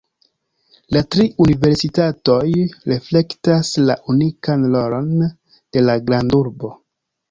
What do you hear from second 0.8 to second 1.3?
La tri